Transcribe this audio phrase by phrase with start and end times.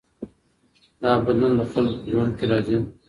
[1.01, 2.77] دا بدلونونه د خلګو په ژوند کي راځي.